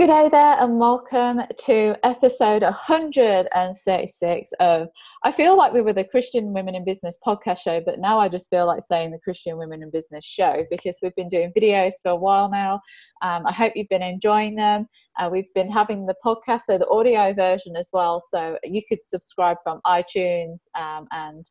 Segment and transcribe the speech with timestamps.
[0.00, 4.88] Good day there, and welcome to episode 136 of.
[5.24, 8.30] I feel like we were the Christian Women in Business podcast show, but now I
[8.30, 11.92] just feel like saying the Christian Women in Business show because we've been doing videos
[12.02, 12.80] for a while now.
[13.20, 14.88] Um, I hope you've been enjoying them.
[15.18, 18.22] Uh, we've been having the podcast, so the audio version as well.
[18.26, 21.44] So you could subscribe from iTunes, um, and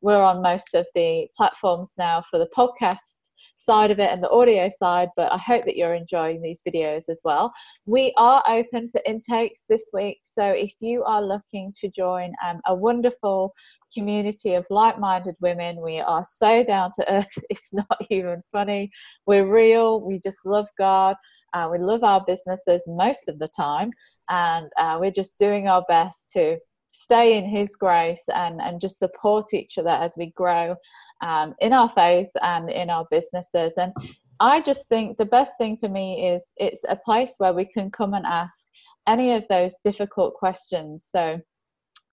[0.00, 4.30] we're on most of the platforms now for the podcast side of it and the
[4.30, 7.52] audio side, but I hope that you're enjoying these videos as well.
[7.86, 12.60] We are open for intakes this week, so if you are looking to join um,
[12.66, 13.52] a wonderful
[13.94, 18.90] community of like minded women, we are so down to earth, it's not even funny.
[19.26, 21.16] We're real, we just love God.
[21.54, 23.90] Uh, we love our businesses most of the time,
[24.30, 26.56] and uh, we're just doing our best to
[26.92, 30.76] stay in His grace and, and just support each other as we grow
[31.22, 33.74] um, in our faith and in our businesses.
[33.78, 33.92] And
[34.40, 37.90] I just think the best thing for me is it's a place where we can
[37.90, 38.66] come and ask
[39.06, 41.06] any of those difficult questions.
[41.08, 41.40] So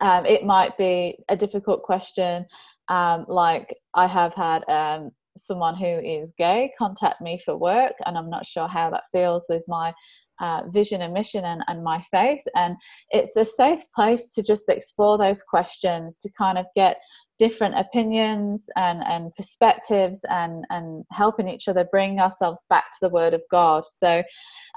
[0.02, 2.46] um, it might be a difficult question,
[2.88, 8.18] um, like I have had um, someone who is gay contact me for work, and
[8.18, 9.94] I'm not sure how that feels with my
[10.42, 12.42] uh, vision and mission and, and my faith.
[12.56, 12.78] And
[13.12, 16.98] it's a safe place to just explore those questions to kind of get
[17.40, 23.10] different opinions and, and perspectives and, and helping each other bring ourselves back to the
[23.10, 23.86] Word of God.
[23.86, 24.22] So,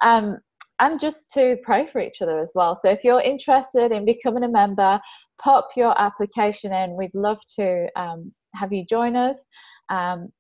[0.01, 0.39] um,
[0.81, 2.75] and just to pray for each other as well.
[2.75, 5.01] So, if you're interested in becoming a member,
[5.43, 6.97] pop your application in.
[6.97, 9.45] We'd love to um, have you join us.
[9.89, 10.33] Um,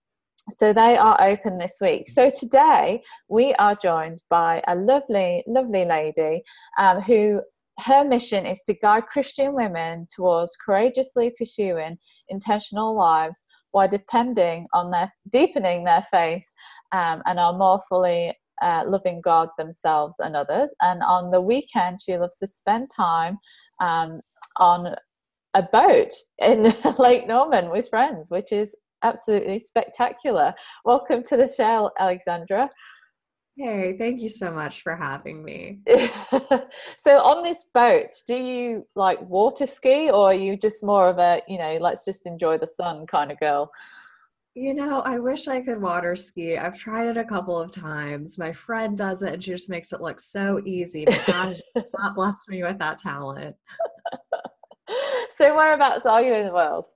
[0.56, 2.08] so they are open this week.
[2.08, 6.42] So today we are joined by a lovely, lovely lady
[6.78, 7.40] um, who
[7.80, 11.98] her mission is to guide Christian women towards courageously pursuing
[12.28, 16.44] intentional lives while depending on their deepening their faith
[16.92, 20.70] um, and are more fully uh, loving God themselves and others.
[20.80, 23.38] And on the weekend, she loves to spend time
[23.80, 24.20] um,
[24.58, 24.94] on
[25.54, 30.54] a boat in Lake Norman with friends, which is absolutely spectacular.
[30.84, 32.68] Welcome to the show, Alexandra.
[33.56, 35.80] Hey, thank you so much for having me.
[36.98, 41.18] so on this boat, do you like water ski or are you just more of
[41.18, 43.70] a, you know, let's just enjoy the sun kind of girl?
[44.54, 46.56] You know, I wish I could water ski.
[46.56, 48.38] I've tried it a couple of times.
[48.38, 51.04] My friend does it and she just makes it look so easy.
[51.04, 51.62] But God has
[51.98, 53.54] not blessed me with that talent.
[55.36, 56.86] so whereabouts are you in the world?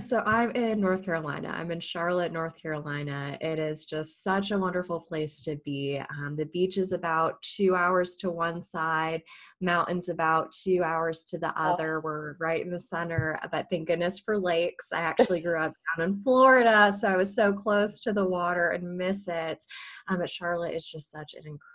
[0.00, 1.54] So I'm in North Carolina.
[1.54, 3.36] I'm in Charlotte, North Carolina.
[3.42, 6.00] It is just such a wonderful place to be.
[6.08, 9.20] Um, the beach is about two hours to one side,
[9.60, 12.00] mountains about two hours to the other.
[12.00, 14.94] We're right in the center, but thank goodness for lakes.
[14.94, 18.70] I actually grew up down in Florida, so I was so close to the water
[18.70, 19.62] and miss it.
[20.08, 21.71] Um, but Charlotte is just such an incredible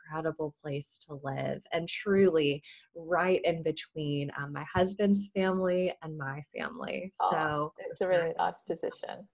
[0.61, 2.61] place to live and truly
[2.95, 7.11] right in between um, my husband's family and my family.
[7.21, 9.27] Oh, so it's a really nice position.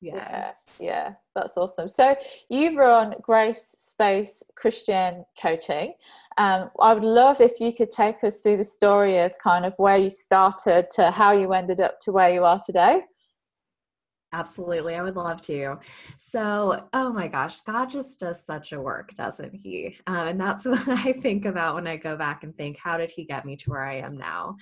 [0.00, 0.64] Yes.
[0.78, 1.88] Yeah, yeah, that's awesome.
[1.88, 2.14] So
[2.50, 5.94] you run Grace Based Christian Coaching.
[6.38, 9.72] Um, I would love if you could take us through the story of kind of
[9.78, 13.00] where you started to how you ended up to where you are today.
[14.36, 14.94] Absolutely.
[14.96, 15.76] I would love to.
[16.18, 19.96] So, oh my gosh, God just does such a work, doesn't He?
[20.06, 23.10] Um, and that's what I think about when I go back and think, how did
[23.10, 24.56] He get me to where I am now?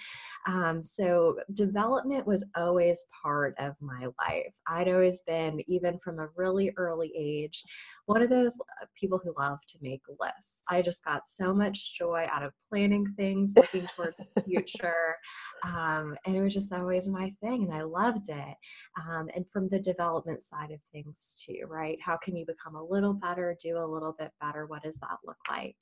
[0.47, 4.53] Um, so, development was always part of my life.
[4.69, 7.61] I'd always been, even from a really early age,
[8.07, 10.63] one of those uh, people who love to make lists.
[10.69, 15.17] I just got so much joy out of planning things, looking toward the future.
[15.65, 18.57] Um, and it was just always my thing, and I loved it.
[18.97, 21.99] Um, and the development side of things too, right?
[22.05, 24.67] How can you become a little better, do a little bit better?
[24.67, 25.77] What does that look like?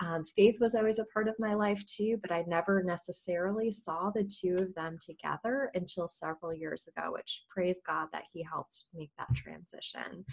[0.00, 4.10] Um, faith was always a part of my life too, but I never necessarily saw
[4.10, 8.84] the two of them together until several years ago, which praise God that He helped
[8.94, 10.24] make that transition.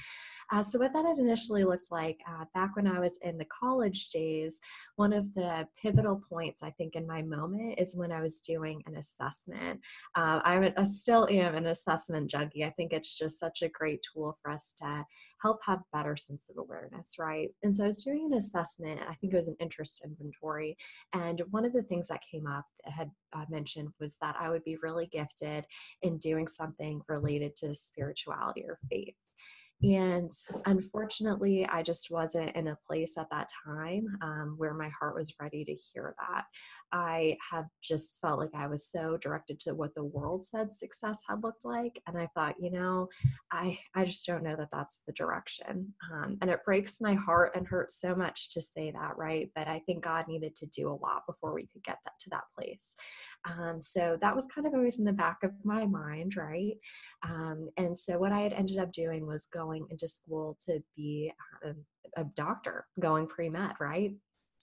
[0.52, 3.46] Uh, so, what that had initially looked like uh, back when I was in the
[3.46, 4.59] college days,
[4.96, 8.81] one of the pivotal points I think in my moment is when I was doing
[8.86, 9.80] an assessment.
[10.16, 12.63] Uh, I, I still am an assessment junkie.
[12.63, 15.06] I think think it's just such a great tool for us to
[15.41, 17.50] help have better sense of awareness, right?
[17.63, 20.75] And so I was doing an assessment, I think it was an interest inventory.
[21.13, 24.50] And one of the things that came up that had uh, mentioned was that I
[24.50, 25.65] would be really gifted
[26.01, 29.15] in doing something related to spirituality or faith.
[29.83, 30.31] And
[30.65, 35.33] unfortunately, I just wasn't in a place at that time um, where my heart was
[35.41, 36.45] ready to hear that.
[36.94, 41.19] I have just felt like I was so directed to what the world said success
[41.27, 42.01] had looked like.
[42.07, 43.09] And I thought, you know,
[43.51, 45.94] I, I just don't know that that's the direction.
[46.13, 49.50] Um, and it breaks my heart and hurts so much to say that, right?
[49.53, 52.30] But I think God needed to do a lot before we could get that to
[52.30, 52.95] that place.
[53.45, 56.75] Um, so that was kind of always in the back of my mind, right?
[57.27, 61.31] Um, and so what I had ended up doing was going into school to be
[61.64, 64.14] a, a doctor, going pre med, right?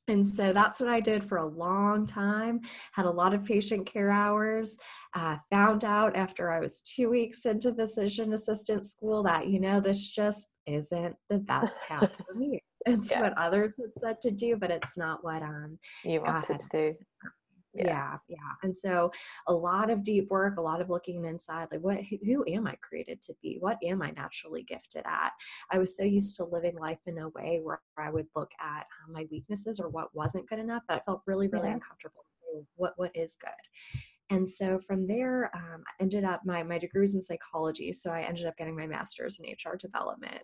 [0.08, 2.60] And so that's what I did for a long time.
[2.92, 4.76] Had a lot of patient care hours.
[5.14, 9.80] Uh, found out after I was two weeks into physician assistant school that, you know,
[9.80, 12.60] this just isn't the best path for me.
[12.86, 13.20] It's yeah.
[13.20, 16.94] what others had said to do, but it's not what um, you wanted to do
[17.74, 17.84] yeah.
[17.84, 18.16] yeah.
[18.28, 19.10] yeah and so
[19.48, 22.66] a lot of deep work a lot of looking inside like what who, who, am
[22.66, 25.32] i created to be what am i naturally gifted at
[25.70, 28.86] i was so used to living life in a way where i would look at
[29.06, 31.74] um, my weaknesses or what wasn't good enough that i felt really really yeah.
[31.74, 32.24] uncomfortable
[32.76, 37.14] what what is good and so from there um, i ended up my my degrees
[37.14, 40.42] in psychology so i ended up getting my master's in hr development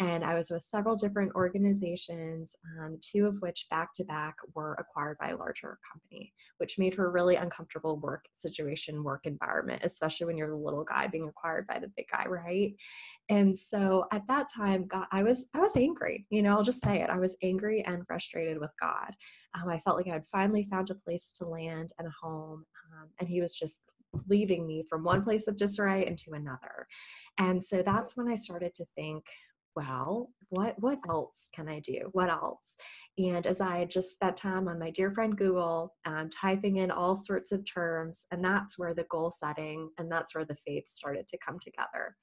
[0.00, 4.74] and I was with several different organizations, um, two of which back to back were
[4.74, 9.82] acquired by a larger company, which made for a really uncomfortable work situation, work environment,
[9.84, 12.74] especially when you're the little guy being acquired by the big guy, right?
[13.28, 16.26] And so at that time, God, I was I was angry.
[16.28, 17.08] You know, I'll just say it.
[17.10, 19.12] I was angry and frustrated with God.
[19.54, 22.64] Um, I felt like I had finally found a place to land and a home,
[22.92, 23.82] um, and He was just
[24.28, 26.86] leaving me from one place of disarray into another.
[27.38, 29.24] And so that's when I started to think,
[29.76, 32.08] well, what what else can I do?
[32.12, 32.76] What else?
[33.18, 37.16] And as I just spent time on my dear friend Google, um, typing in all
[37.16, 41.26] sorts of terms, and that's where the goal setting and that's where the faith started
[41.28, 42.14] to come together.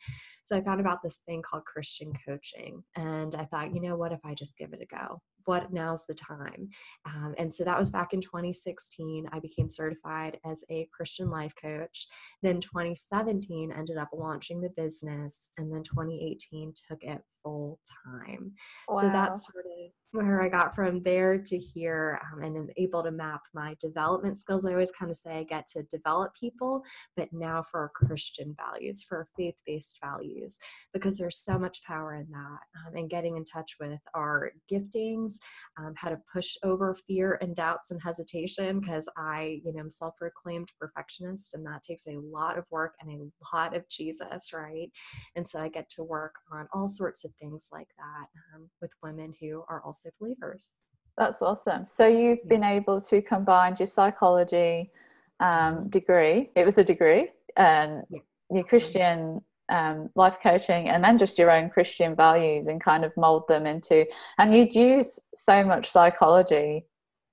[0.43, 4.13] So I found about this thing called Christian coaching, and I thought, you know, what
[4.13, 5.21] if I just give it a go?
[5.45, 6.69] What now's the time.
[7.05, 11.53] Um, and so that was back in 2016 i became certified as a christian life
[11.61, 12.07] coach.
[12.41, 18.53] Then 2017 ended up launching the business and then 2018 took it full time.
[18.87, 19.01] Wow.
[19.01, 23.01] so that's sort of where I got from there to here um, and am able
[23.03, 24.65] to map my development skills.
[24.65, 26.83] I always kind of say I get to develop people,
[27.15, 30.57] but now for our Christian values, for our faith based values,
[30.93, 35.35] because there's so much power in that um, and getting in touch with our giftings,
[35.79, 39.89] um, how to push over fear and doubts and hesitation, because I, you know, am
[39.89, 44.51] self proclaimed perfectionist and that takes a lot of work and a lot of Jesus,
[44.53, 44.91] right?
[45.35, 48.91] And so I get to work on all sorts of things like that um, with
[49.01, 50.75] women who are also believers.
[51.17, 51.85] That's awesome.
[51.87, 54.91] So you've been able to combine your psychology
[55.39, 58.19] um, degree, it was a degree, and yeah.
[58.51, 63.11] your Christian um, life coaching, and then just your own Christian values and kind of
[63.17, 64.05] mold them into,
[64.37, 66.85] and you'd use so much psychology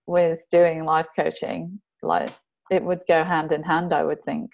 [0.06, 2.32] with doing life coaching, like
[2.70, 4.50] it would go hand in hand, I would think.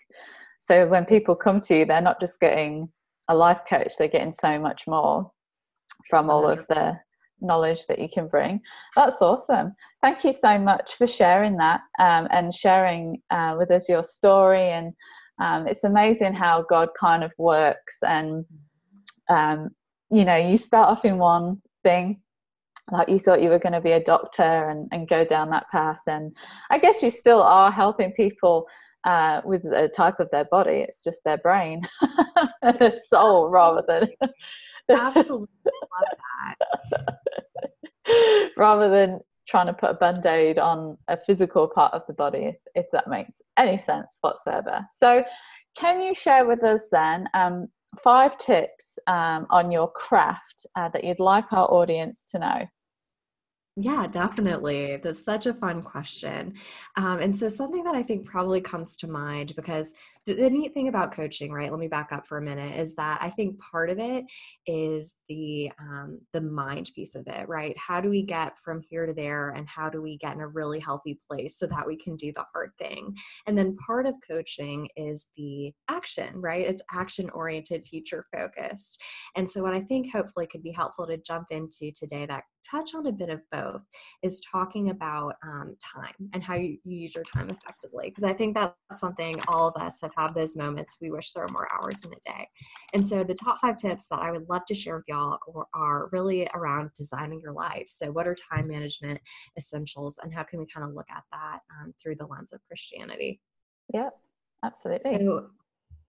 [0.60, 2.88] So when people come to you, they're not just getting
[3.28, 5.30] a life coach, they're getting so much more
[6.10, 6.98] from all of the
[7.44, 8.60] knowledge that you can bring.
[8.96, 9.74] That's awesome.
[10.02, 14.70] Thank you so much for sharing that um, and sharing uh, with us your story.
[14.70, 14.92] And
[15.40, 17.98] um, it's amazing how God kind of works.
[18.02, 18.44] And,
[19.28, 19.70] um,
[20.10, 22.20] you know, you start off in one thing,
[22.90, 25.68] like you thought you were going to be a doctor and, and go down that
[25.70, 26.00] path.
[26.06, 26.34] And
[26.70, 28.66] I guess you still are helping people.
[29.06, 31.82] Uh, with the type of their body, it's just their brain,
[32.62, 34.08] their soul, rather than
[34.90, 36.18] Absolutely love
[36.90, 37.18] that.
[38.56, 42.44] Rather than trying to put a band aid on a physical part of the body,
[42.46, 44.86] if, if, that makes any sense whatsoever.
[44.96, 45.24] So,
[45.76, 47.68] can you share with us then um,
[48.02, 52.62] five tips um, on your craft uh, that you'd like our audience to know?
[53.76, 54.98] Yeah, definitely.
[55.02, 56.54] That's such a fun question.
[56.96, 59.92] Um, and so, something that I think probably comes to mind because
[60.26, 61.70] the, the, neat thing about coaching, right?
[61.70, 62.78] Let me back up for a minute.
[62.78, 64.24] Is that I think part of it
[64.66, 67.76] is the um, the mind piece of it, right?
[67.78, 70.48] How do we get from here to there, and how do we get in a
[70.48, 73.14] really healthy place so that we can do the hard thing?
[73.46, 76.66] And then part of coaching is the action, right?
[76.66, 79.02] It's action oriented, future focused.
[79.36, 82.94] And so, what I think hopefully could be helpful to jump into today that touch
[82.94, 83.82] on a bit of both
[84.22, 88.32] is talking about um, time and how you, you use your time effectively because i
[88.32, 91.68] think that's something all of us have had those moments we wish there were more
[91.72, 92.48] hours in the day
[92.92, 95.38] and so the top five tips that i would love to share with y'all
[95.74, 99.20] are really around designing your life so what are time management
[99.56, 102.60] essentials and how can we kind of look at that um, through the lens of
[102.66, 103.40] christianity
[103.92, 104.14] Yep,
[104.64, 105.46] absolutely so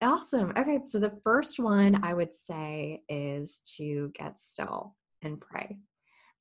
[0.02, 0.52] Awesome.
[0.58, 0.80] Okay.
[0.86, 5.78] So the first one I would say is to get still and pray.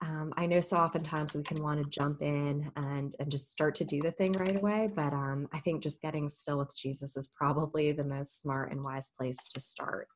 [0.04, 3.74] Um, I know so oftentimes we can want to jump in and, and just start
[3.76, 7.16] to do the thing right away, but um, I think just getting still with Jesus
[7.16, 10.08] is probably the most smart and wise place to start.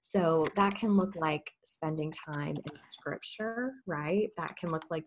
[0.00, 4.28] So that can look like spending time in scripture, right?
[4.36, 5.04] That can look like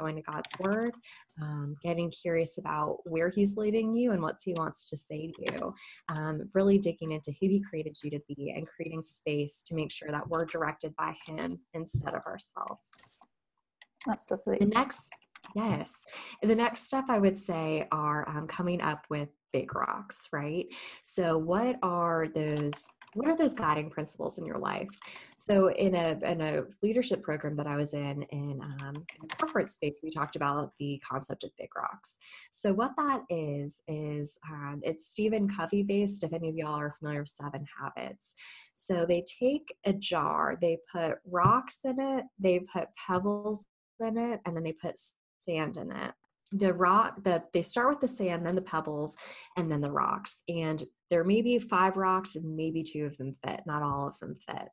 [0.00, 0.94] going to God's Word,
[1.42, 5.52] um, getting curious about where He's leading you and what He wants to say to
[5.52, 5.74] you,
[6.08, 9.90] um, really digging into who He created you to be and creating space to make
[9.90, 12.88] sure that we're directed by Him instead of ourselves.
[14.58, 15.08] The next,
[15.54, 15.92] yes,
[16.42, 20.66] the next step I would say are um, coming up with big rocks, right?
[21.02, 24.88] So, what are those what are those guiding principles in your life?
[25.36, 29.68] So in a in a leadership program that i was in in um, the corporate
[29.68, 32.18] space we talked about the concept of big rocks.
[32.52, 36.94] So what that is is um, it's stephen covey based if any of y'all are
[36.98, 38.34] familiar with seven habits.
[38.74, 43.64] So they take a jar they put rocks in it they put pebbles
[44.00, 44.98] in it and then they put
[45.40, 46.12] sand in it.
[46.52, 49.16] The rock the they start with the sand then the pebbles
[49.56, 53.36] and then the rocks and there may be five rocks and maybe two of them
[53.44, 54.68] fit not all of them fit.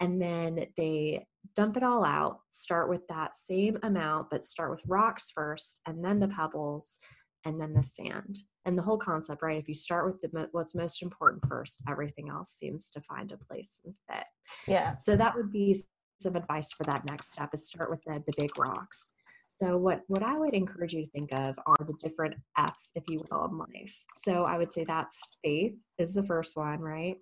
[0.00, 4.82] And then they dump it all out start with that same amount but start with
[4.86, 6.98] rocks first and then the pebbles
[7.44, 9.60] and then the sand and the whole concept right?
[9.60, 13.36] If you start with the what's most important first everything else seems to find a
[13.36, 14.24] place and fit.
[14.66, 14.96] Yeah.
[14.96, 15.82] So that would be
[16.20, 19.12] some advice for that next step is start with the, the big rocks
[19.48, 23.02] so what what I would encourage you to think of are the different F's, if
[23.08, 24.04] you will, in life.
[24.14, 27.16] So I would say that's faith is the first one, right?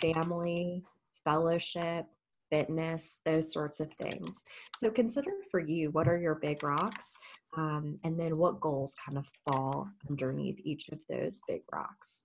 [0.00, 0.82] Family,
[1.24, 2.06] fellowship,
[2.50, 4.44] fitness, those sorts of things.
[4.78, 7.14] So consider for you what are your big rocks,
[7.56, 12.24] um, and then what goals kind of fall underneath each of those big rocks.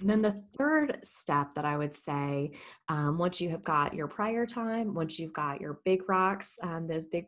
[0.00, 2.52] And then the third step that I would say,
[2.88, 6.86] um, once you have got your prior time, once you've got your big rocks, um,
[6.88, 7.26] those big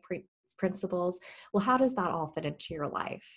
[0.57, 1.19] principles.
[1.53, 3.27] Well, how does that all fit into your life?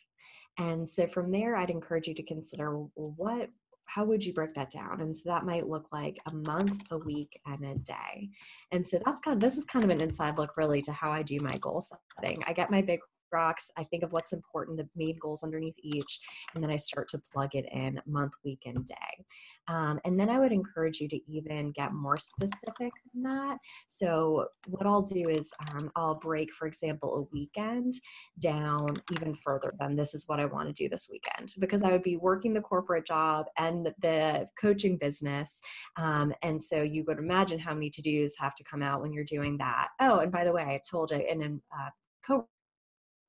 [0.58, 3.48] And so from there, I'd encourage you to consider well, what
[3.86, 5.00] how would you break that down?
[5.00, 8.30] And so that might look like a month, a week, and a day.
[8.70, 11.10] And so that's kind of this is kind of an inside look really to how
[11.10, 11.82] I do my goal
[12.16, 12.42] setting.
[12.46, 13.00] I get my big
[13.32, 13.70] rocks.
[13.76, 16.18] I think of what's important, the main goals underneath each,
[16.54, 19.24] and then I start to plug it in month, week, and day.
[19.68, 23.58] Um, and then I would encourage you to even get more specific than that.
[23.88, 27.94] So, what I'll do is um, I'll break, for example, a weekend
[28.40, 31.92] down even further than this is what I want to do this weekend because I
[31.92, 35.60] would be working the corporate job and the coaching business.
[35.96, 39.12] Um, and so, you would imagine how many to dos have to come out when
[39.12, 39.88] you're doing that.
[40.00, 41.90] Oh, and by the way, I told you in a uh,
[42.26, 42.48] co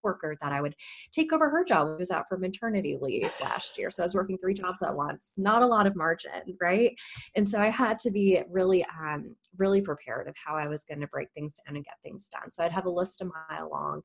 [0.03, 0.75] worker that I would
[1.11, 1.87] take over her job.
[1.87, 3.89] Who was out for maternity leave last year.
[3.89, 6.97] So I was working three jobs at once, not a lot of margin, right?
[7.35, 11.01] And so I had to be really, um, really prepared of how I was going
[11.01, 12.51] to break things down and get things done.
[12.51, 14.01] So I'd have a list a mile long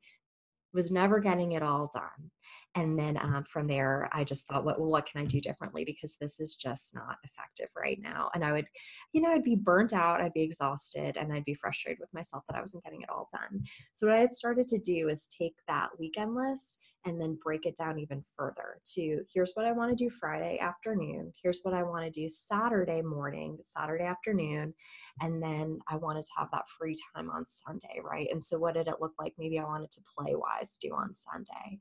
[0.76, 2.30] was never getting it all done
[2.76, 5.84] and then um, from there i just thought what, well, what can i do differently
[5.84, 8.66] because this is just not effective right now and i would
[9.12, 12.44] you know i'd be burnt out i'd be exhausted and i'd be frustrated with myself
[12.48, 15.26] that i wasn't getting it all done so what i had started to do is
[15.26, 19.72] take that weekend list and then break it down even further to here's what I
[19.72, 24.74] want to do Friday afternoon, here's what I want to do Saturday morning, Saturday afternoon,
[25.20, 28.28] and then I wanted to have that free time on Sunday, right?
[28.30, 29.34] And so what did it look like?
[29.38, 31.78] Maybe I wanted to play wise do on Sunday.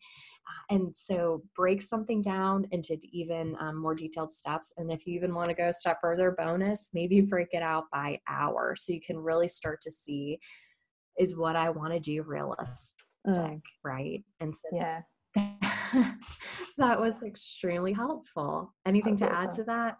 [0.47, 4.73] Uh, and so break something down into even um, more detailed steps.
[4.77, 7.85] And if you even want to go a step further, bonus, maybe break it out
[7.91, 10.39] by hour so you can really start to see
[11.17, 12.95] is what I want to do realistic,
[13.27, 13.61] mm.
[13.83, 14.23] right?
[14.39, 15.01] And so yeah
[16.77, 18.73] that was extremely helpful.
[18.85, 19.49] Anything That's to awesome.
[19.49, 19.97] add to that?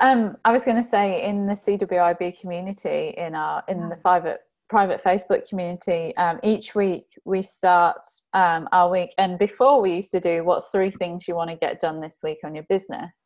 [0.00, 3.88] Um, I was going to say in the CWIB community, in our in yeah.
[3.88, 4.40] the private
[4.74, 8.00] private Facebook community, um, each week we start
[8.32, 9.10] um, our week.
[9.18, 12.18] And before we used to do what's three things you want to get done this
[12.24, 13.22] week on your business,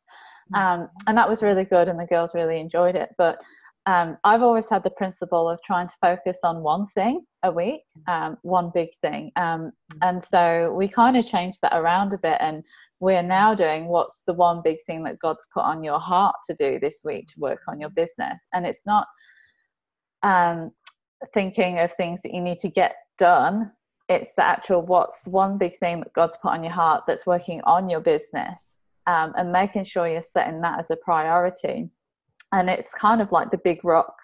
[0.53, 0.59] mm.
[0.59, 3.09] um, and that was really good, and the girls really enjoyed it.
[3.17, 3.39] But
[3.87, 7.81] um, I've always had the principle of trying to focus on one thing a week,
[8.07, 9.31] um, one big thing.
[9.35, 9.71] Um,
[10.03, 12.37] and so we kind of changed that around a bit.
[12.41, 12.63] And
[12.99, 16.53] we're now doing what's the one big thing that God's put on your heart to
[16.53, 18.39] do this week to work on your business.
[18.53, 19.07] And it's not
[20.23, 20.71] um,
[21.33, 23.71] thinking of things that you need to get done,
[24.07, 27.61] it's the actual what's one big thing that God's put on your heart that's working
[27.65, 31.89] on your business um, and making sure you're setting that as a priority.
[32.51, 34.15] And it's kind of like the big rock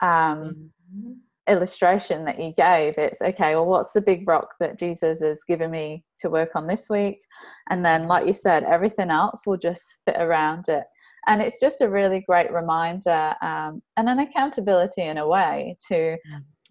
[0.00, 1.12] um, mm-hmm.
[1.46, 2.94] illustration that you gave.
[2.96, 6.66] It's okay well what's the big rock that jesus has given me to work on
[6.66, 7.20] this week?
[7.68, 10.84] And then like you said everything else will just fit around it
[11.26, 16.16] and it's just a really great reminder um, and an accountability in a way to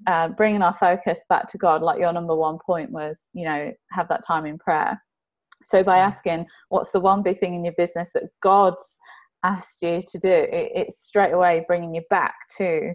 [0.06, 3.72] uh, bringing our focus back to God, like your number one point was, you know,
[3.92, 5.02] have that time in prayer.
[5.66, 8.98] So by asking, what's the one big thing in your business that God's
[9.44, 12.94] asked you to do, it, it's straight away bringing you back to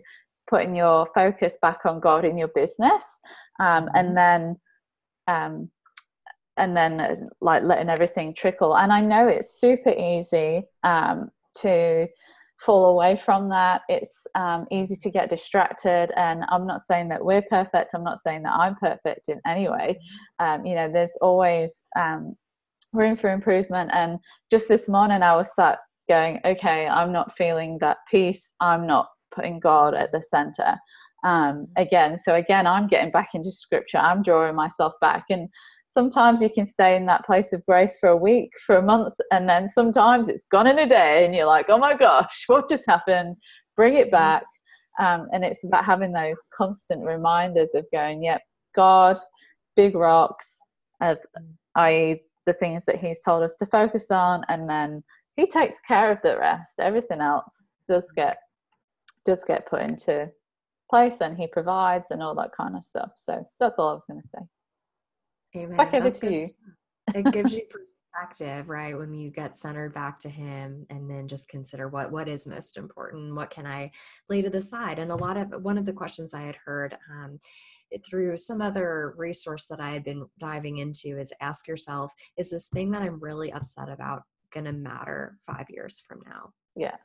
[0.48, 3.04] putting your focus back on God in your business,
[3.60, 4.14] um, and mm-hmm.
[4.14, 4.56] then.
[5.28, 5.70] Um,
[6.58, 11.30] and then uh, like letting everything trickle and i know it's super easy um,
[11.60, 12.06] to
[12.58, 13.82] fall away from that.
[13.88, 16.12] It's um, easy to get distracted.
[16.16, 17.90] And I'm not saying that we're perfect.
[17.94, 19.98] I'm not saying that I'm perfect in any way.
[20.38, 22.36] Um, you know, there's always um,
[22.92, 23.90] room for improvement.
[23.92, 24.18] And
[24.50, 25.78] just this morning, I was sat
[26.08, 28.52] going, okay, I'm not feeling that peace.
[28.60, 30.76] I'm not putting God at the center.
[31.24, 33.98] Um, again, so again, I'm getting back into scripture.
[33.98, 35.24] I'm drawing myself back.
[35.30, 35.48] And
[35.92, 39.14] sometimes you can stay in that place of grace for a week, for a month,
[39.30, 42.68] and then sometimes it's gone in a day, and you're like, oh my gosh, what
[42.68, 43.36] just happened?
[43.76, 44.44] Bring it back.
[44.98, 48.42] Um, and it's about having those constant reminders of going, yep,
[48.74, 49.18] God,
[49.76, 50.58] big rocks,
[51.00, 51.14] uh,
[51.76, 55.02] i.e., the things that He's told us to focus on, and then
[55.36, 56.72] He takes care of the rest.
[56.78, 58.38] Everything else does get
[59.24, 60.28] does get put into
[60.90, 63.10] place, and He provides, and all that kind of stuff.
[63.16, 64.42] So that's all I was going to say.
[65.56, 65.80] Amen.
[65.94, 66.48] Over to you.
[67.14, 68.96] it gives you perspective, right?
[68.96, 72.76] When you get centered back to him and then just consider what what is most
[72.76, 73.90] important, what can I
[74.28, 74.98] lay to the side?
[74.98, 77.38] And a lot of one of the questions I had heard um,
[78.08, 82.68] through some other resource that I had been diving into is ask yourself, is this
[82.68, 86.52] thing that I'm really upset about going to matter five years from now?
[86.76, 86.96] Yeah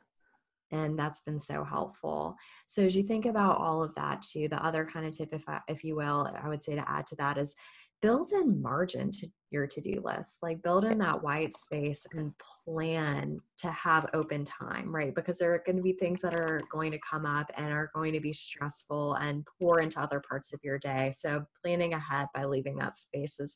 [0.70, 2.36] and that's been so helpful
[2.66, 5.48] so as you think about all of that too the other kind of tip if
[5.48, 7.54] I, if you will i would say to add to that is
[8.00, 12.32] build in margin to your to-do list like build in that white space and
[12.64, 15.14] plan to have open time right?
[15.14, 17.90] Because there are going to be things that are going to come up and are
[17.94, 21.12] going to be stressful and pour into other parts of your day.
[21.16, 23.54] So planning ahead by leaving that space is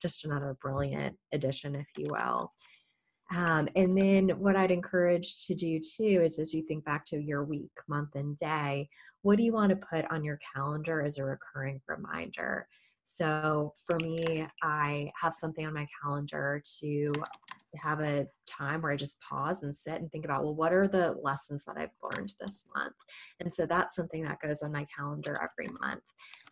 [0.00, 2.52] just another brilliant addition if you will.
[3.34, 7.18] Um, and then what I'd encourage to do too is as you think back to
[7.18, 8.88] your week, month, and day,
[9.22, 12.68] what do you want to put on your calendar as a recurring reminder?
[13.04, 17.12] So for me, I have something on my calendar to
[17.76, 20.88] have a time where I just pause and sit and think about, well, what are
[20.88, 22.94] the lessons that I've learned this month?
[23.40, 26.04] And so that's something that goes on my calendar every month.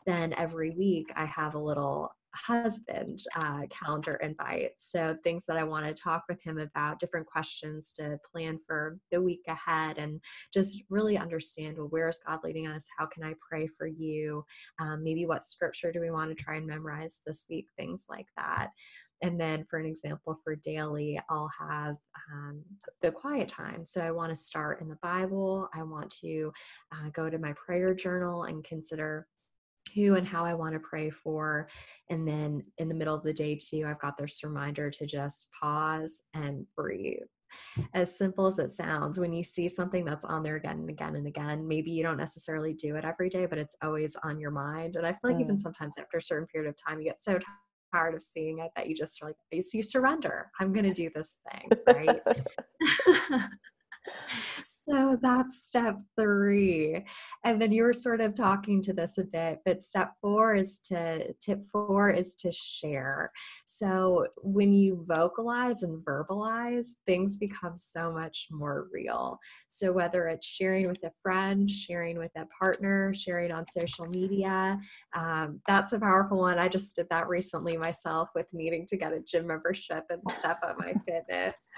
[0.05, 4.73] Then every week, I have a little husband uh, calendar invite.
[4.77, 8.99] So, things that I want to talk with him about, different questions to plan for
[9.11, 10.21] the week ahead, and
[10.53, 12.87] just really understand well, where is God leading us?
[12.99, 14.45] How can I pray for you?
[14.81, 17.67] Um, maybe what scripture do we want to try and memorize this week?
[17.77, 18.69] Things like that.
[19.25, 21.97] And then, for an example, for daily, I'll have
[22.33, 22.63] um,
[23.03, 23.85] the quiet time.
[23.85, 25.69] So, I want to start in the Bible.
[25.75, 26.53] I want to
[26.93, 29.27] uh, go to my prayer journal and consider
[29.95, 31.69] who and how I want to pray for.
[32.11, 35.49] And then in the middle of the day, too, I've got this reminder to just
[35.61, 37.19] pause and breathe.
[37.93, 41.17] As simple as it sounds, when you see something that's on there again and again
[41.17, 44.51] and again, maybe you don't necessarily do it every day, but it's always on your
[44.51, 44.97] mind.
[44.97, 45.43] And I feel like mm.
[45.43, 47.39] even sometimes after a certain period of time, you get so
[47.95, 50.51] tired of seeing it that you just are like, you surrender.
[50.61, 52.23] I'm going to do this thing, right?
[54.89, 57.05] So that's step three.
[57.45, 60.81] And then you were sort of talking to this a bit, but step four is
[60.87, 63.31] to, tip four is to share.
[63.67, 69.39] So when you vocalize and verbalize, things become so much more real.
[69.69, 74.81] So whether it's sharing with a friend, sharing with a partner, sharing on social media,
[75.15, 76.59] um, that's a powerful one.
[76.59, 80.59] I just did that recently myself with needing to get a gym membership and step
[80.67, 81.69] up my fitness.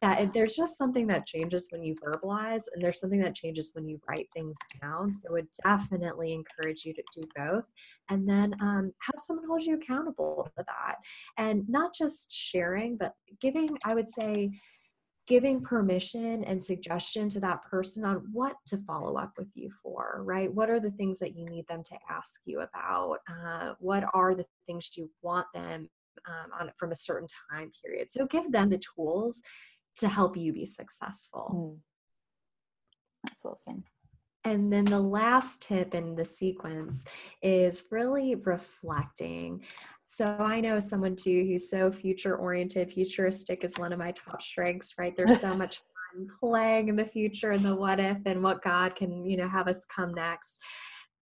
[0.00, 3.88] That there's just something that changes when you verbalize and there's something that changes when
[3.88, 7.64] you write things down so I would definitely encourage you to do both.
[8.10, 10.96] And then um, have someone hold you accountable for that
[11.38, 14.50] and not just sharing but giving i would say
[15.26, 20.20] giving permission and suggestion to that person on what to follow up with you for
[20.24, 20.52] right?
[20.52, 23.18] What are the things that you need them to ask you about?
[23.28, 25.88] Uh, what are the things you want them
[26.28, 28.10] um, on from a certain time period?
[28.10, 29.40] So give them the tools
[29.96, 31.78] to help you be successful.
[31.78, 31.93] Mm.
[33.24, 33.84] That's awesome.
[34.44, 37.04] And then the last tip in the sequence
[37.42, 39.64] is really reflecting.
[40.04, 44.42] So I know someone too who's so future oriented, futuristic is one of my top
[44.42, 45.16] strengths, right?
[45.16, 48.94] There's so much fun playing in the future and the what if and what God
[48.94, 50.60] can, you know, have us come next.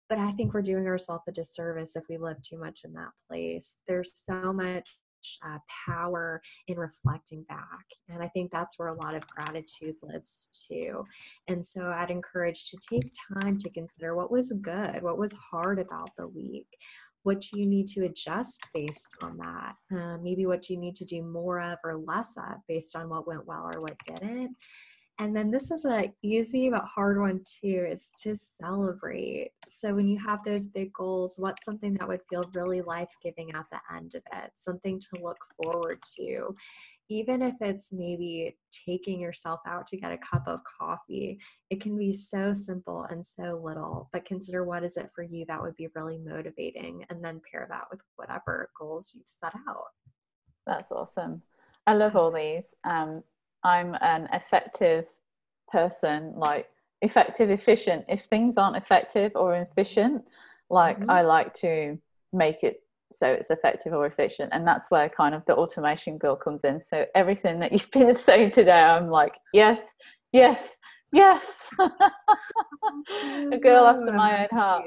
[0.08, 3.10] But I think we're doing ourselves a disservice if we live too much in that
[3.28, 3.76] place.
[3.88, 4.88] There's so much
[5.46, 7.84] uh, power in reflecting back.
[8.08, 11.04] And I think that's where a lot of gratitude lives too.
[11.48, 15.78] And so I'd encourage to take time to consider what was good, what was hard
[15.78, 16.66] about the week.
[17.22, 19.74] What do you need to adjust based on that?
[19.94, 23.10] Uh, maybe what do you need to do more of or less of based on
[23.10, 24.56] what went well or what didn't
[25.20, 29.50] and then this is a easy but hard one too is to celebrate.
[29.68, 33.66] So when you have those big goals, what's something that would feel really life-giving at
[33.70, 34.52] the end of it?
[34.54, 36.54] Something to look forward to.
[37.10, 38.56] Even if it's maybe
[38.86, 43.24] taking yourself out to get a cup of coffee, it can be so simple and
[43.24, 44.08] so little.
[44.14, 47.66] But consider what is it for you that would be really motivating and then pair
[47.68, 49.84] that with whatever goals you've set out.
[50.66, 51.42] That's awesome.
[51.86, 52.72] I love all these.
[52.84, 53.22] Um,
[53.64, 55.06] I'm an effective
[55.70, 56.68] person, like
[57.02, 58.04] effective, efficient.
[58.08, 60.24] If things aren't effective or efficient,
[60.68, 61.10] like mm-hmm.
[61.10, 61.98] I like to
[62.32, 64.50] make it so it's effective or efficient.
[64.52, 66.80] And that's where kind of the automation bill comes in.
[66.80, 69.82] So everything that you've been saying today, I'm like, yes,
[70.32, 70.76] yes,
[71.12, 71.56] yes.
[71.80, 74.84] a girl after my own heart.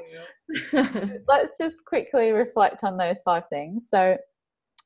[1.27, 3.87] Let's just quickly reflect on those five things.
[3.89, 4.17] So,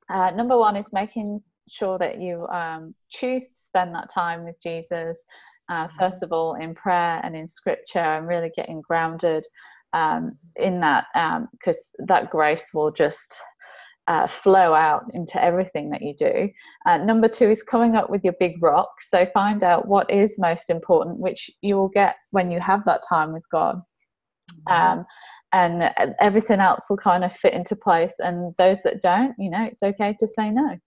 [0.10, 4.56] uh, number one is making sure that you um, choose to spend that time with
[4.62, 5.24] Jesus,
[5.70, 6.00] uh, mm-hmm.
[6.00, 9.46] first of all, in prayer and in scripture, and really getting grounded
[9.94, 11.06] um, in that,
[11.52, 13.36] because um, that grace will just
[14.08, 16.50] uh, flow out into everything that you do.
[16.86, 18.90] Uh, number two is coming up with your big rock.
[19.02, 23.02] So find out what is most important, which you will get when you have that
[23.08, 23.82] time with God.
[24.70, 25.00] Mm-hmm.
[25.00, 25.06] Um,
[25.54, 28.16] and everything else will kind of fit into place.
[28.20, 30.78] And those that don't, you know, it's okay to say no.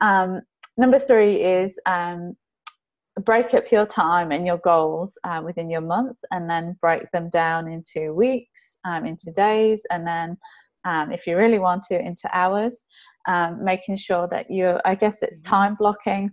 [0.00, 0.42] Um,
[0.76, 2.36] number three is um,
[3.24, 7.28] break up your time and your goals uh, within your month and then break them
[7.30, 10.36] down into weeks, um, into days, and then
[10.84, 12.84] um, if you really want to, into hours.
[13.26, 15.54] Um, making sure that you, I guess it's mm-hmm.
[15.54, 16.30] time blocking,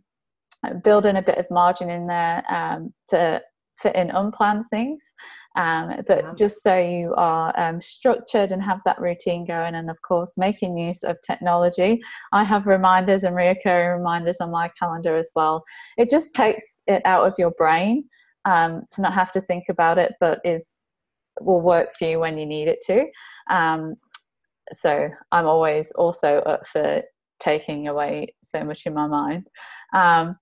[0.65, 3.41] uh, building a bit of margin in there um, to
[3.81, 5.13] fit in unplanned things
[5.55, 6.33] um, but yeah.
[6.35, 10.77] just so you are um, structured and have that routine going and of course making
[10.77, 11.99] use of technology
[12.33, 15.63] i have reminders and reoccurring reminders on my calendar as well.
[15.97, 18.05] It just takes it out of your brain
[18.45, 20.77] um, to not have to think about it but is
[21.41, 23.05] will work for you when you need it to.
[23.53, 23.95] Um,
[24.73, 27.03] so i'm always also up for
[27.39, 29.47] taking away so much in my mind.
[29.93, 30.38] Um,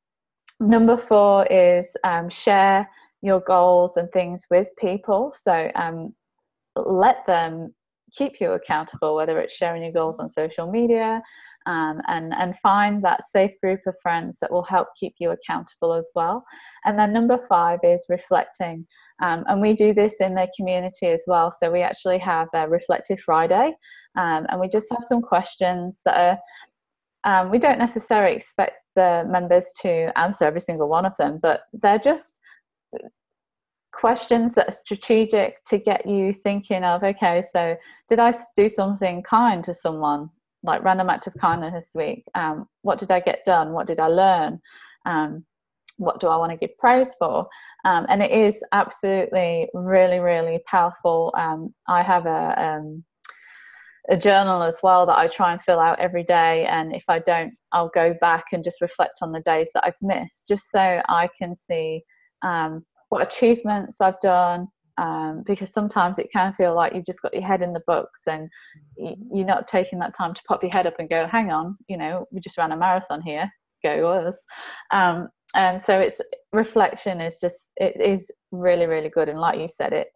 [0.59, 2.89] number four is um, share
[3.23, 5.33] your goals and things with people.
[5.35, 6.13] So um,
[6.75, 7.73] let them
[8.15, 11.21] keep you accountable, whether it's sharing your goals on social media,
[11.65, 15.93] um, and and find that safe group of friends that will help keep you accountable
[15.93, 16.43] as well.
[16.85, 18.85] And then number five is reflecting,
[19.23, 21.49] um, and we do this in the community as well.
[21.51, 23.73] So we actually have a Reflective Friday,
[24.17, 26.39] um, and we just have some questions that are.
[27.25, 31.61] Um, we don't necessarily expect the members to answer every single one of them, but
[31.71, 32.41] they're just
[33.93, 37.75] questions that are strategic to get you thinking of okay so
[38.09, 40.29] did i do something kind to someone?
[40.65, 43.73] Like random act of kindness this week um, what did i get done?
[43.73, 44.59] What did i learn?
[45.05, 45.45] Um,
[45.97, 47.47] what do i want to give praise for?
[47.85, 51.33] Um, and it is absolutely really really powerful.
[51.37, 53.03] Um, i have a um,
[54.09, 56.65] a journal as well that I try and fill out every day.
[56.65, 60.01] And if I don't, I'll go back and just reflect on the days that I've
[60.01, 62.01] missed, just so I can see
[62.41, 67.31] um, what achievements I've done, um, because sometimes it can feel like you've just got
[67.35, 68.49] your head in the books and
[68.97, 71.95] you're not taking that time to pop your head up and go, hang on, you
[71.95, 73.51] know, we just ran a marathon here,
[73.83, 74.39] go us.
[74.89, 76.19] Um, and so it's
[76.53, 79.29] reflection is just, it is really, really good.
[79.29, 80.07] And like you said, it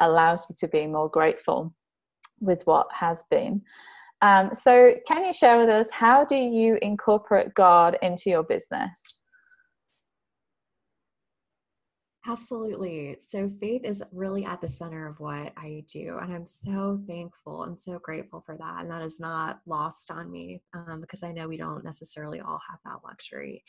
[0.00, 1.74] allows you to be more grateful
[2.38, 3.62] with what has been.
[4.20, 9.21] Um, so, can you share with us how do you incorporate God into your business?
[12.24, 13.16] Absolutely.
[13.18, 16.18] So faith is really at the center of what I do.
[16.22, 18.80] And I'm so thankful and so grateful for that.
[18.80, 22.60] And that is not lost on me um, because I know we don't necessarily all
[22.70, 23.64] have that luxury.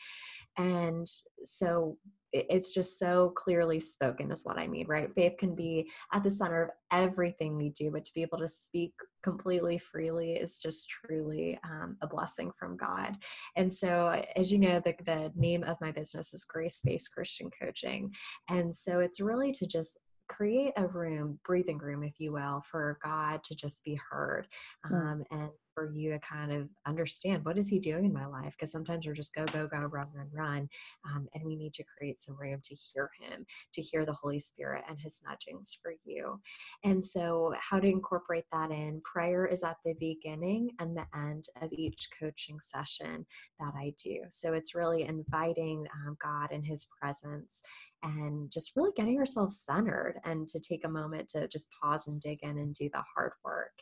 [0.56, 1.08] And
[1.42, 1.98] so
[2.34, 5.14] it's just so clearly spoken is what I mean, right?
[5.14, 8.48] Faith can be at the center of everything we do, but to be able to
[8.48, 8.92] speak
[9.22, 13.16] completely freely is just truly um, a blessing from God.
[13.56, 17.50] And so, as you know, the, the name of my business is Grace Based Christian
[17.60, 18.12] Coaching.
[18.48, 22.98] And so it's really to just create a room, breathing room, if you will, for
[23.04, 24.48] God to just be heard.
[24.84, 24.94] Hmm.
[24.94, 28.52] Um, and for you to kind of understand what is he doing in my life?
[28.52, 30.68] Because sometimes we're just go go go run run run
[31.06, 34.38] um, and we need to create some room to hear him to hear the holy
[34.38, 36.40] spirit and his nudgings for you.
[36.84, 41.46] And so how to incorporate that in prayer is at the beginning and the end
[41.60, 43.26] of each coaching session
[43.60, 44.20] that i do.
[44.30, 47.62] So it's really inviting um, god and his presence
[48.04, 52.20] and just really getting ourselves centered and to take a moment to just pause and
[52.20, 53.72] dig in and do the hard work.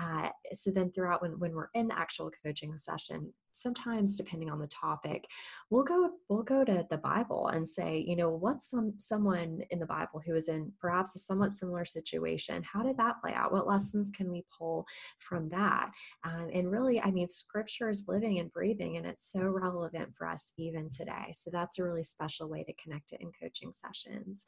[0.00, 4.58] Uh, so then throughout when, when we're in the actual coaching session, sometimes depending on
[4.58, 5.26] the topic
[5.70, 9.78] we'll go we'll go to the bible and say you know what's some someone in
[9.78, 12.62] the bible who is in perhaps a somewhat similar situation?
[12.62, 13.52] How did that play out?
[13.52, 14.86] What lessons can we pull
[15.18, 15.90] from that?
[16.24, 20.26] Um, and really i mean scripture is living and breathing and it's so relevant for
[20.26, 21.32] us even today.
[21.32, 24.44] So that's a really special way to connect it in coaching sessions.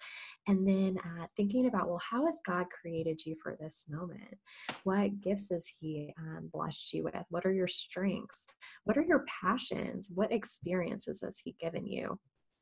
[0.47, 4.37] And then uh, thinking about well how has god created you for this moment?
[4.85, 7.15] What gifts has he um, blessed you with?
[7.31, 8.47] What are your strengths?
[8.85, 10.11] What what are your passions?
[10.15, 12.19] What experiences has He given you?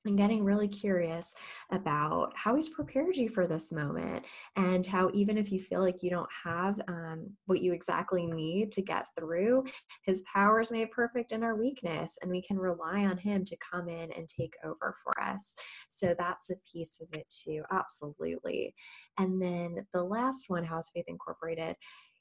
[0.06, 1.34] and getting really curious
[1.72, 4.22] about how he's prepared you for this moment
[4.54, 8.70] and how even if you feel like you don't have um, what you exactly need
[8.70, 9.64] to get through
[10.04, 13.56] his power is made perfect in our weakness and we can rely on him to
[13.72, 15.54] come in and take over for us
[15.88, 18.74] so that's a piece of it too absolutely
[19.18, 21.76] and then the last one house faith incorporated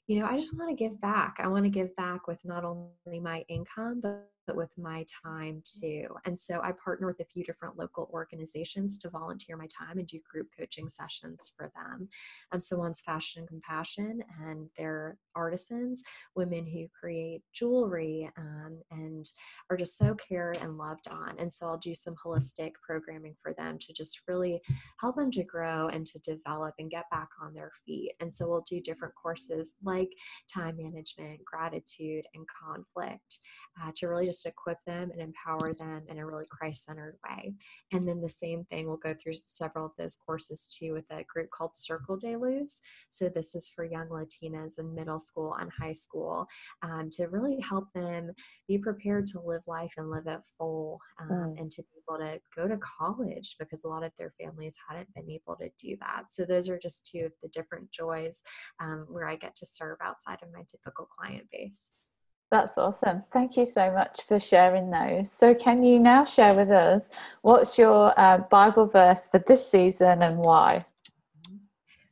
[0.08, 1.38] you know, I just want to give back.
[1.40, 5.62] I want to give back with not only my income, but but with my time
[5.64, 6.08] too.
[6.26, 10.08] And so I partner with a few different local organizations to volunteer my time and
[10.08, 12.08] do group coaching sessions for them.
[12.52, 16.04] Um, so one's Fashion and Compassion, and they're artisans,
[16.36, 19.26] women who create jewelry um, and
[19.70, 21.36] are just so cared and loved on.
[21.40, 24.62] And so I'll do some holistic programming for them to just really
[25.00, 28.14] help them to grow and to develop and get back on their feet.
[28.20, 30.10] And so we'll do different courses like
[30.54, 33.40] time management, gratitude, and conflict
[33.82, 37.54] uh, to really just equip them and empower them in a really Christ centered way.
[37.92, 41.24] And then the same thing, we'll go through several of those courses too with a
[41.24, 42.82] group called Circle de Luz.
[43.10, 46.48] So this is for young Latinas in middle school and high school
[46.82, 48.32] um, to really help them
[48.68, 51.60] be prepared to live life and live it full um, mm.
[51.60, 55.14] and to be able to go to college because a lot of their families hadn't
[55.14, 56.24] been able to do that.
[56.30, 58.42] So those are just two of the different joys
[58.80, 62.06] um, where I get to serve outside of my typical client base.
[62.54, 63.24] That's awesome.
[63.34, 65.32] Thank you so much for sharing those.
[65.32, 67.10] So, can you now share with us
[67.42, 70.86] what's your uh, Bible verse for this season and why?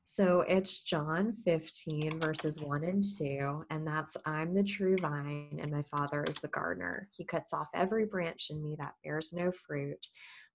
[0.04, 5.72] So it's John 15, verses 1 and 2, and that's I'm the true vine, and
[5.72, 7.08] my Father is the gardener.
[7.12, 10.08] He cuts off every branch in me that bears no fruit,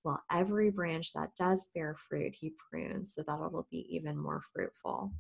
[0.03, 4.19] while every branch that does bear fruit, he prunes so that it will be even
[4.19, 5.13] more fruitful.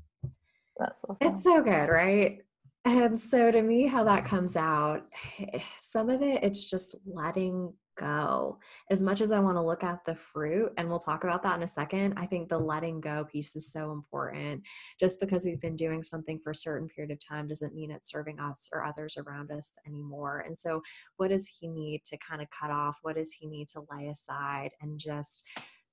[0.77, 1.29] That's awesome.
[1.29, 2.41] It's so good, right?
[2.87, 5.07] And so to me, how that comes out,
[5.41, 8.61] eh, some of it, it's just letting go.
[8.93, 11.57] As much as I want to look at the fruit, and we'll talk about that
[11.57, 14.63] in a second, I think the letting go piece is so important.
[15.01, 18.13] Just because we've been doing something for a certain period of time doesn't mean it's
[18.13, 20.45] serving us or others around us anymore.
[20.47, 20.81] And so,
[21.17, 22.99] what does he need to kind of cut off?
[23.03, 25.43] What does he need to lay aside and just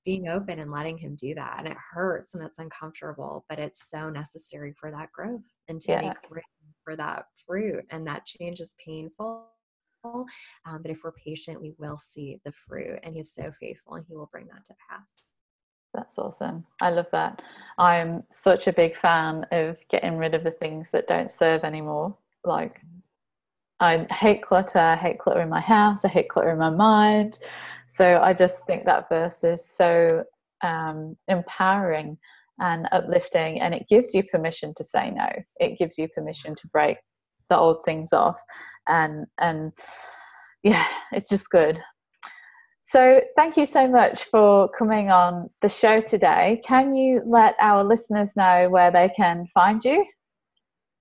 [0.05, 1.55] being open and letting him do that.
[1.59, 5.93] And it hurts and it's uncomfortable, but it's so necessary for that growth and to
[5.93, 6.01] yeah.
[6.01, 6.43] make room
[6.83, 7.85] for that fruit.
[7.89, 9.47] And that change is painful.
[10.03, 12.99] Um, but if we're patient, we will see the fruit.
[13.03, 15.21] And he's so faithful and he will bring that to pass.
[15.93, 16.65] That's awesome.
[16.81, 17.41] I love that.
[17.77, 22.17] I'm such a big fan of getting rid of the things that don't serve anymore.
[22.43, 22.81] Like,
[23.79, 24.79] I hate clutter.
[24.79, 26.03] I hate clutter in my house.
[26.03, 27.39] I hate clutter in my mind.
[27.87, 30.23] So I just think that verse is so
[30.61, 32.17] um, empowering
[32.59, 35.27] and uplifting, and it gives you permission to say no.
[35.57, 36.97] It gives you permission to break
[37.49, 38.37] the old things off,
[38.87, 39.71] and and
[40.63, 41.79] yeah, it's just good.
[42.85, 46.61] So, thank you so much for coming on the show today.
[46.65, 50.05] Can you let our listeners know where they can find you?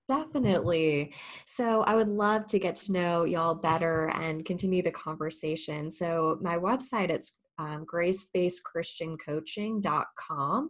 [0.09, 1.13] Definitely.
[1.45, 5.89] So I would love to get to know y'all better and continue the conversation.
[5.89, 10.69] So my website it's um, gracebasechristiancoaching.com.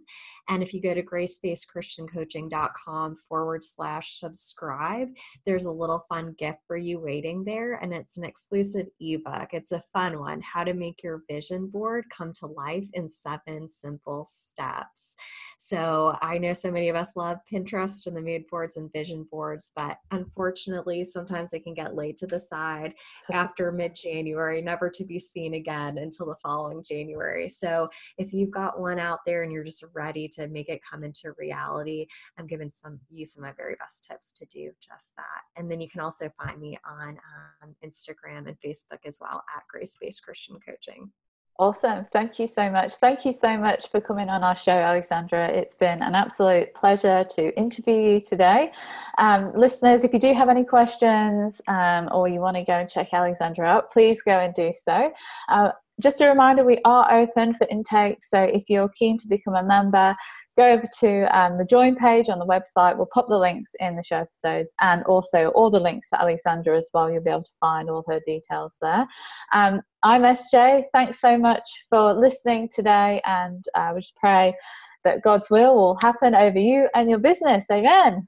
[0.49, 5.07] And if you go to gracebasechristiancoaching.com forward slash subscribe,
[5.45, 7.73] there's a little fun gift for you waiting there.
[7.75, 9.53] And it's an exclusive ebook.
[9.53, 13.67] It's a fun one How to Make Your Vision Board Come to Life in Seven
[13.67, 15.15] Simple Steps.
[15.59, 19.27] So I know so many of us love Pinterest and the mood boards and vision
[19.31, 22.95] boards, but unfortunately, sometimes they can get laid to the side
[23.31, 27.49] after mid January, never to be seen again until the following following January.
[27.49, 31.03] So if you've got one out there and you're just ready to make it come
[31.03, 32.07] into reality,
[32.37, 35.41] I'm giving some you some of my very best tips to do just that.
[35.57, 37.17] And then you can also find me on
[37.63, 41.11] um, Instagram and Facebook as well at Grace Based Christian Coaching.
[41.59, 42.07] Awesome.
[42.11, 42.95] Thank you so much.
[42.95, 45.49] Thank you so much for coming on our show, Alexandra.
[45.49, 48.71] It's been an absolute pleasure to interview you today.
[49.19, 52.89] Um, listeners, if you do have any questions um, or you want to go and
[52.89, 55.11] check Alexandra out, please go and do so.
[55.47, 55.69] Uh,
[56.01, 58.23] just a reminder, we are open for intake.
[58.23, 60.15] So if you're keen to become a member,
[60.57, 62.97] go over to um, the join page on the website.
[62.97, 66.77] We'll pop the links in the show episodes and also all the links to Alexandra
[66.77, 67.11] as well.
[67.11, 69.07] You'll be able to find all her details there.
[69.53, 70.85] Um, I'm SJ.
[70.93, 74.55] Thanks so much for listening today, and uh, we just pray
[75.03, 77.65] that God's will will happen over you and your business.
[77.71, 78.27] Amen.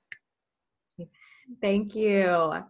[1.62, 2.65] Thank you.